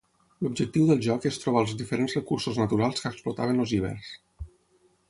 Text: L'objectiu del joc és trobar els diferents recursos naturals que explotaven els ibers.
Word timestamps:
L'objectiu 0.45 0.87
del 0.91 1.03
joc 1.07 1.27
és 1.31 1.37
trobar 1.43 1.63
els 1.65 1.75
diferents 1.83 2.17
recursos 2.19 2.59
naturals 2.63 3.05
que 3.05 3.13
explotaven 3.13 3.67
els 3.67 3.77
ibers. 3.83 4.13